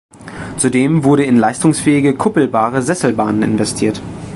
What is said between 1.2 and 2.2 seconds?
in leistungsfähige